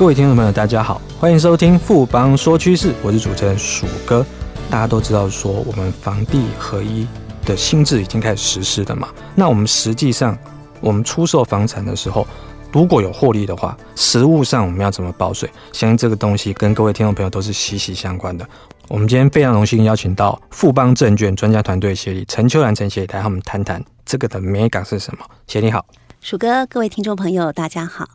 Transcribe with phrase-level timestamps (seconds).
[0.00, 4.24] 各位听众朋友，大家好，欢迎收听富邦说趋势，我是主持人鼠哥。
[4.70, 7.06] 大家都知道说，我们房地合一
[7.44, 9.08] 的新制已经开始实施了嘛？
[9.34, 10.34] 那我们实际上，
[10.80, 12.26] 我们出售房产的时候，
[12.72, 15.46] 如果有获利的话，实物上我们要怎么报税？
[15.70, 18.48] 相信这个东西跟各位听众朋友都是息息相关的。
[18.88, 25.26] 我们今天非常荣幸邀请到富邦证券专家团队协理陈秋兰陈协理来和我们谈谈这个的美感是什么。
[25.46, 25.84] 协理好，
[26.22, 28.08] 鼠哥，各位听众朋友，大家好。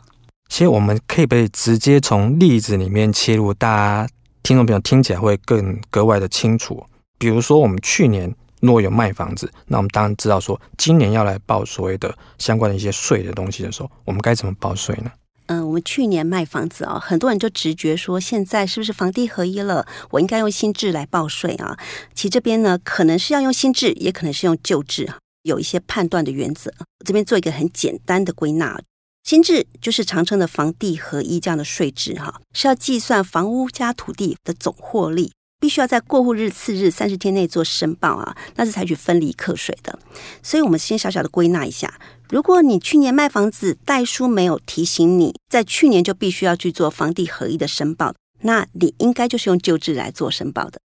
[0.48, 4.09] 其实我们可以不可以直接从例子里面切入，大家
[4.44, 6.85] 听众朋友听起来会更格外的清楚。
[7.18, 15.12] 比如说，我们去年如果有卖房子，那我们当然知道说，今年要来报所谓的相关的一些税的东西的时候，我们该怎么报税呢？
[15.48, 19.85] 嗯、我们去年卖房子啊、很多人就直觉说，现在是不是房地合一了？
[20.09, 21.77] 我应该用新制来报税啊？
[22.16, 25.07] 其实这边呢，可能是要用新制，也可能是用旧制，
[25.43, 26.73] 有一些判断的原则。
[26.80, 28.80] 我这边做一个很简单的归纳。
[29.25, 39.98] 新制就是常称的房地合一这样的税制，哈，是要计算房屋加土地的总获利，必须要在过户日次日三十天内做申报啊，那是采取分离课税的。
[40.43, 41.91] 所以，我们先小小的归纳一下：
[42.29, 50.79] 如果你去年卖房子，代书没有提醒你在去年就必须要去做房地合一的申报，那你应该就是用旧制来做申报的。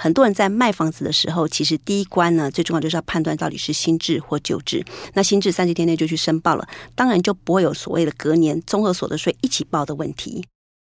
[0.00, 4.84] 很多人在卖房子的时候，其实第一关呢，最重要就是要判断到底是新制或旧制。
[5.14, 10.44] 那新制三十天内就去申报了，当然就不会有所谓的隔年综合所得税一起报的问题。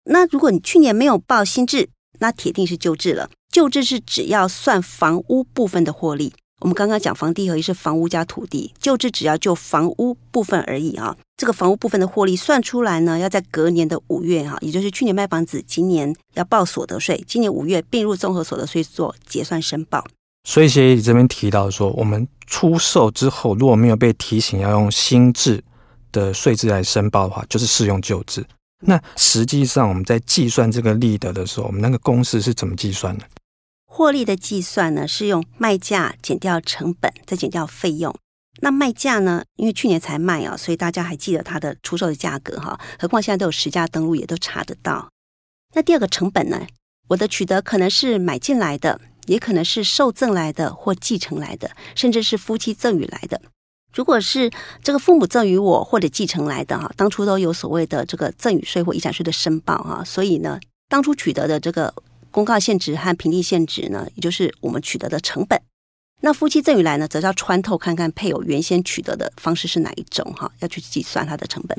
[0.05, 3.31] 那如果你去年没有报新制，那铁定是旧制了。
[3.51, 6.33] 旧制是只要算房屋部分的获利。
[6.61, 11.17] 我们刚刚讲房地合一是房屋加土地，旧制只要就房屋部分而已啊。
[11.41, 20.05] 这个房屋部分的获利算出来呢，要在隔年的五月哈，也就是去年卖房子，今年要报所得税，今年五月并入综合所得税做结算申报。
[20.47, 25.65] 所以协理这边提到说，我们出售之后如果没有被提醒要用新制
[26.13, 28.45] 的税制来申报的话，就是适用旧制。
[28.81, 33.25] 那实际上我们在计算这个利得的时候，我们那个公式是怎么计算的？
[33.87, 38.15] 获利的计算呢，是用卖价减掉成本，再减掉费用。
[38.61, 42.79] 那卖价呢，因为去年才卖啊，所以大家还记得它的出售的价格哈。
[42.99, 45.09] 何况现在都有实价登录，也都查得到。
[45.75, 46.67] 那第二个成本呢，
[47.09, 53.41] 我的取得可能是买进来的，也可能是受赠来的或继承来的，甚至是夫妻赠与来的。
[53.95, 54.51] 如果是
[54.83, 61.95] 这个父母赠与我或者继承来的哈，当初都有所谓的这个赠与税或遗产税的申报哈，所以呢，当初取得的这个。
[62.33, 65.61] 公告现值和平地现值呢，也就是我们取得的成本。
[66.21, 71.77] 那夫妻赠与来呢，则要穿透看看配偶原先取得的方式是哪一种哈，要去计算它的成本。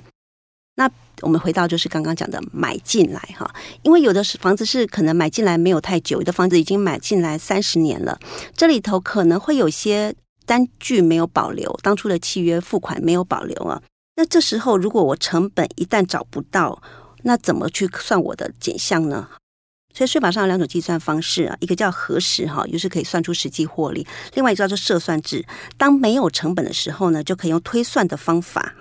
[0.75, 0.89] 那
[1.21, 3.53] 我们回到就是刚刚讲的买进来哈，
[3.83, 8.17] 因为有的是房子是可能买进来没有太久，有的房子已经买进来三十年了，
[8.55, 10.15] 这里头可能会有些
[10.45, 13.81] 单据没有保留，当初的契约付款没有保留啊。
[14.15, 16.81] 那这时候如果我成本一旦找不到，
[17.23, 19.27] 那怎么去算我的减项呢？
[19.93, 25.45] 所以税法上有两种计算方式啊，一个叫核实哈，就是可以算出实际获利；另外一个叫做设算制，
[25.77, 28.75] 当没有成本的时候呢，就可以用推算的方法。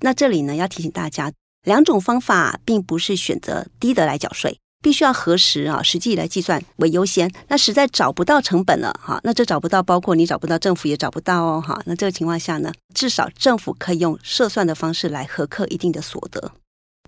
[0.00, 7.32] 那这里呢，要提醒大家，两种方法并不是选择低的来缴税，必须要核实啊，实际来计算为优先。
[7.46, 11.80] 那实在找不到成本了哈，那这找不到，包括你找不到，政府也找不到哦哈。
[11.86, 16.52] 那这个情况下呢，至少政府可以用设算的方式来核课一定的所得。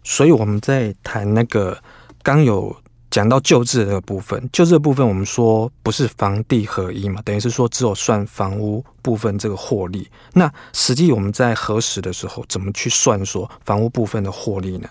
[0.04, 1.76] 所以我们在谈那个
[2.22, 2.74] 刚有
[3.10, 10.08] 讲到旧制的部分，旧制的部分我们说不是房地合一嘛，等于是说只有算房屋部分这个获利。
[10.32, 14.88] 那实际我们在核实的时候，怎么去算说房屋部分的获利呢？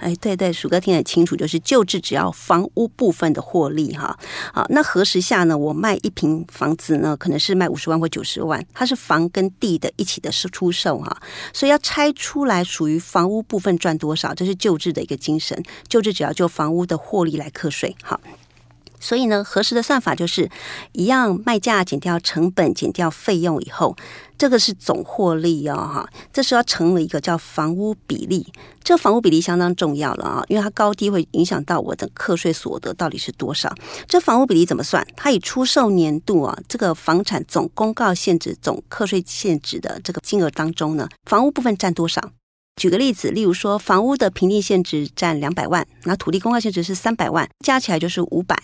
[0.00, 4.18] 哎，对对，鼠哥听得清楚，就是旧制只要房屋部分的获利哈，
[4.52, 11.16] 好，那核实下呢，我卖一平房子呢，可能是卖五十万或九十万，它是房跟地的一起的出售哈，
[11.52, 18.20] 所以要拆出来属于房屋部分赚多少，这是旧制的一个精神，旧制只要就房屋的获利来课税，好。
[19.00, 20.48] 所以呢，核实的算法就是
[20.92, 23.96] 一样，卖价减掉成本减掉费用以后，
[24.38, 28.46] 这个是总获利哦，哈，这时候要成了一个叫房屋比例，
[28.84, 33.74] 这房屋比例相当重要了啊，因为它高低会影响到我的课税所得到底是多少。
[34.06, 35.06] 这房屋比例怎么算？
[35.16, 42.20] 它以出售年度啊，这个房产总公告现值总课税现值的这个金额当中呢，房屋部分占多少？
[42.76, 48.56] 举个例子，例如说，房屋的评定现值占两百万，那土地公告现值是三百万，加起来就是五百。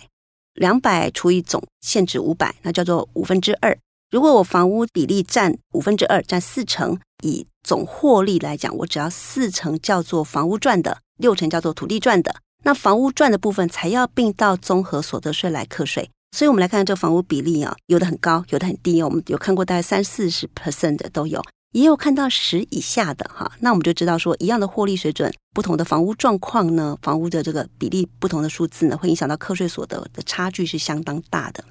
[0.57, 3.77] 两百除以总现值五百，那叫做五分之二。
[4.11, 12.35] 如果我房屋比例占五分之二，占四成，以总获利来讲，我只要四成叫做房屋赚的，六成叫做土地赚的。
[12.63, 16.09] 那房屋赚的部分才要并到综合所得税来课税。
[16.31, 19.01] 所以我们来看看这个房屋比例啊，有的很高，有的很低。
[19.01, 21.41] 我们有看过大概三四十 percent 的都有，
[21.71, 23.51] 也有看到十以下的哈。
[23.59, 31.63] 那我们就知道说，一样的获利水准，不同的房屋状况呢，房屋的这个比例不同的数字呢，会影响到课税所得的差距是相当大的。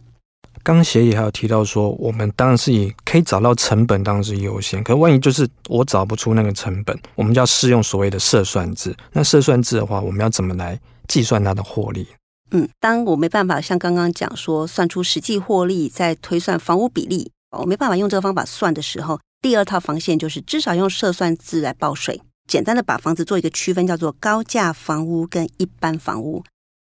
[0.63, 8.93] 刚协议还有提到说，我们当然是以可以找到成本当然是优先，可万一就是我找不出那个成本，我们就要适用所谓的设算制。
[9.13, 12.09] 那设算制的话，我们要怎么来计算它的获利？
[12.51, 22.23] 嗯，当我没办法像刚刚讲说算出实际获利，再推算房屋比例，我没办法用这个方法算的时候，第二套防线就是至少用设算制来报税。
[22.49, 26.45] 简单的把房子做一个区分，叫做高价房屋跟一般房屋。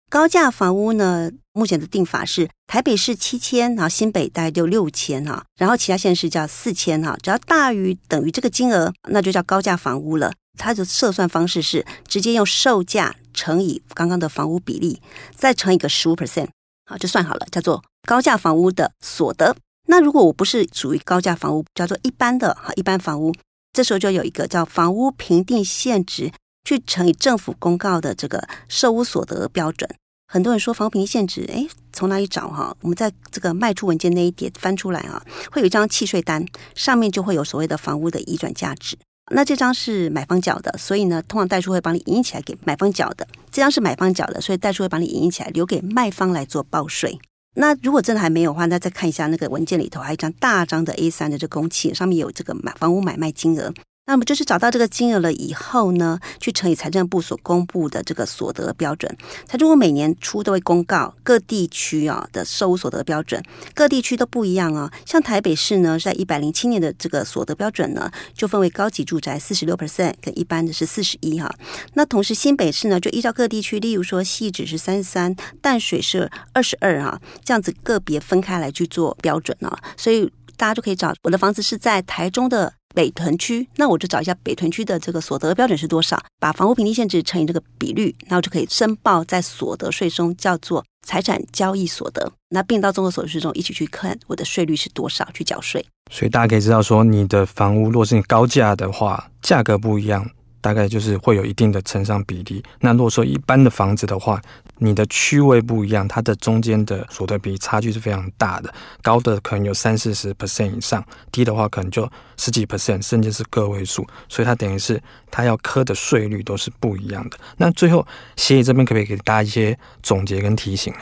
[0.09, 10.33] 高价房屋呢，目前的定法是台北市七千，然后新北大概就六千哈，然后其他县市叫四千哈，只要大于等于这个金额，那就叫高价房屋了。
[10.57, 15.01] 它的测算方式是直接用售价乘以刚刚的房屋比例，
[15.35, 16.49] 再乘以个十五 percent，
[16.85, 19.55] 好，就算好了，叫做高价房屋的所得。
[19.87, 23.33] 那如果我不是属于高价房屋，叫做一般的哈，一般房屋，
[23.73, 26.31] 这时候就有一个叫房屋评定现值，
[26.63, 29.89] 去乘以政府公告的这个售屋所得标准。
[30.27, 32.73] 很多人说房屋评定现值，哎，从哪里找哈？
[32.81, 38.97] 我们在这个卖出文件那一叠翻出来啊，会有一张契税单，上面就会有所谓的房屋的移转价值。
[39.33, 43.25] 那这张是买方缴的，所以呢，通常代书会帮你影印起来给买方缴的。
[43.49, 47.17] 这张是买方缴的，所以代书会帮你影印起来留给卖方来做报税。
[47.55, 53.73] 那如果真的还没有的话，那再看一下那个文件里头还有一张大张的 A 三的这公契，上面有这个买房屋买卖金额。
[54.11, 59.09] 那么就是找到这个金额了以后呢，去乘以财政部所公布的这个所得标准。
[59.47, 63.41] 财政部每年初都会公告各地区啊的售屋所得标准，
[63.73, 64.91] 各地区都不一样啊。
[65.05, 71.49] 像台北市呢，在一百零七年的这个所得标准呢，就分为高级住宅四十六 percent，跟一般的是四十一哈。
[71.93, 79.79] 那同时新北市呢，就依照各地区，例如说汐止是三十三，淡水是二十二哈，这样子个别分开来去做标准啊。
[79.95, 82.73] 所以大家就可以找我的房子是在台中的。
[82.93, 95.85] 北屯区，那我就找一下北屯区的这个所得标准是多少，把房屋评定限制乘以这个比率，那我就可以申报在所得税中叫做财产交易所得，那并到综合所得税中一起去看我的税率是多少去缴税。
[96.11, 100.29] 所以大家可以知道说，你的房屋若是你高价的话，价格不一样。
[100.61, 102.63] 大概就是会有一定的成长比例。
[102.79, 104.41] 那如果说一般的房子的话，
[104.77, 108.73] 你的区位不一样，它的中间的所得比差距是非常大的。
[109.01, 114.05] 高的可能有三四十 percent 以上，低的话可能就十几 percent，甚至是个位数。
[114.29, 117.37] 所以它等于是它要课的税率都是不一样的。
[117.57, 118.05] 那最后
[118.37, 120.99] 协议这边可不可以给大家一些总结跟提醒呢？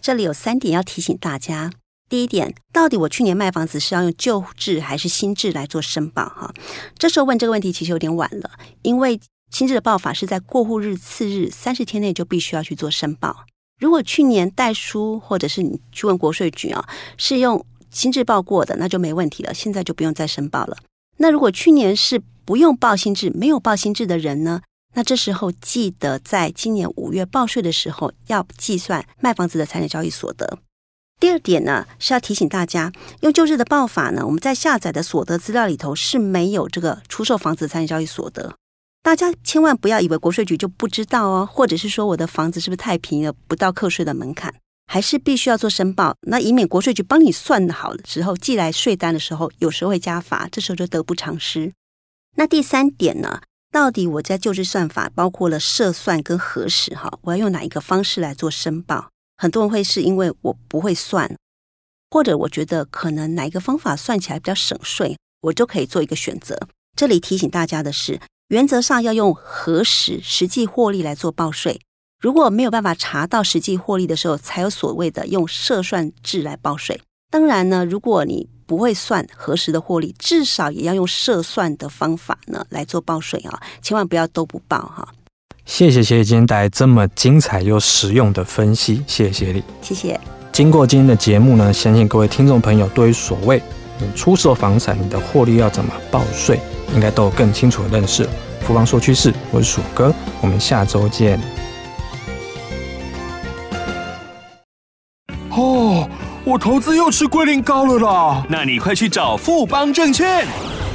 [0.00, 1.70] 这里有三点要提醒大家。
[2.08, 6.24] 第一点，到底我去年卖房子是要用旧制还是新制来做申报？
[6.24, 6.52] 哈，
[6.98, 8.50] 这时候问这个问题其实有点晚了，
[8.82, 9.18] 因为
[9.50, 13.44] 新制的报法是在过户日次日三十天内就必须要去做申报。
[13.80, 20.76] 如果去年代书或者是你去问国税局啊，是用新制报过的，那就没问题了，现在就不用再申报了。
[21.16, 24.60] 那如果去年是不用报新制，没有报新制的人呢？
[24.94, 30.58] 那这时候记得在今年五月报税的时候要计算卖房子的财产交易所得。
[31.24, 32.92] 第二点呢，是要提醒大家，
[33.22, 38.54] 用旧日的报法呢，我们在下载的所得资料里头是没有这个出售房子的财产交易所得。
[39.02, 44.52] 大家千万不要以为国税局就不知道哦，或者是说我的房子是不是太便宜了，不到课税的门槛，
[44.86, 46.14] 还是必须要做申报。
[46.28, 51.72] 那以免国税局帮你算好了之后寄来税单的时候，有时候会加罚，这时候就得不偿失。
[52.36, 53.40] 那第三点呢，
[53.72, 59.08] 到底我在旧日算法包括了设算跟核实哈，我要用哪一个方式来做申报？
[59.36, 61.36] 很多人会是因为我不会算，
[62.10, 66.58] 或者我觉得可能哪一个方法算起来比较省税，我就可以做一个选择。
[66.96, 71.80] 这里提醒大家的是，原则上要用核实实际获利来做报税。
[72.20, 77.00] 如果没有办法查到实际获利的时候，才有所谓的用设算制来报税。
[77.30, 85.12] 当然呢，如果你不会算核实的获利，至少也要用设算的方法呢来做报税啊，千万不要都不报哈。
[85.66, 89.62] 谢谢协理今天带来这么精彩又实用的分析，谢谢协理。
[89.80, 90.18] 谢谢。
[90.52, 93.60] 经过今天的节目呢，相信各位听众朋友对于所谓
[93.98, 96.60] 你出售房产，你的获利要怎么报税，
[96.94, 98.28] 应该都有更清楚的认识。
[98.60, 101.40] 富邦说趋势，我是鼠哥，我们下周见。
[105.50, 106.08] 哦，
[106.44, 108.46] 我投资又吃龟苓膏了啦！
[108.48, 110.46] 那你快去找富邦证券。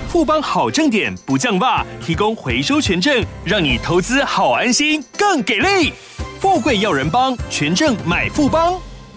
[0.10, 5.94] 富邦好正点不降价，提供回收权证，让你投资好安心，更给力。
[6.40, 8.74] 富贵要人帮，权证买富邦。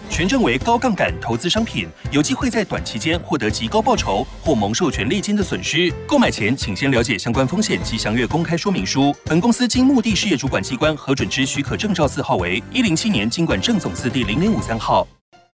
[0.07, 5.91] 权证为高杠杆投资商品，有机会在短期间获得极高报酬或蒙受权利金的损失。
[6.05, 9.11] 购买前请先了解相关风险及详阅公开说明书。
[9.25, 15.07] 本公司经目的事业主管机关核准之许可证照字号为一零七年金管证总字第零零五三号。